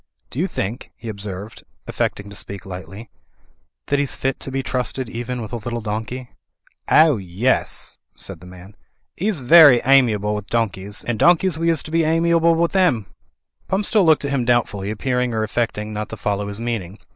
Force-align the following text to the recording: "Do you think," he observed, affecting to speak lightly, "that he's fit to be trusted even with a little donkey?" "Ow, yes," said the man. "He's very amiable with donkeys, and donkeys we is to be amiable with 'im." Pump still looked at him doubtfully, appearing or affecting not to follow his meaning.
"Do 0.31 0.39
you 0.39 0.47
think," 0.47 0.89
he 0.95 1.09
observed, 1.09 1.63
affecting 1.85 2.27
to 2.31 2.35
speak 2.35 2.65
lightly, 2.65 3.11
"that 3.85 3.99
he's 3.99 4.15
fit 4.15 4.39
to 4.39 4.49
be 4.49 4.63
trusted 4.63 5.07
even 5.07 5.41
with 5.43 5.53
a 5.53 5.57
little 5.57 5.79
donkey?" 5.79 6.31
"Ow, 6.89 7.17
yes," 7.17 7.99
said 8.15 8.39
the 8.39 8.47
man. 8.47 8.75
"He's 9.15 9.37
very 9.37 9.79
amiable 9.85 10.33
with 10.33 10.47
donkeys, 10.49 11.03
and 11.03 11.19
donkeys 11.19 11.59
we 11.59 11.69
is 11.69 11.83
to 11.83 11.91
be 11.91 12.03
amiable 12.03 12.55
with 12.55 12.75
'im." 12.75 13.13
Pump 13.67 13.85
still 13.85 14.03
looked 14.03 14.25
at 14.25 14.31
him 14.31 14.43
doubtfully, 14.43 14.89
appearing 14.89 15.35
or 15.35 15.43
affecting 15.43 15.93
not 15.93 16.09
to 16.09 16.17
follow 16.17 16.47
his 16.47 16.59
meaning. 16.59 16.97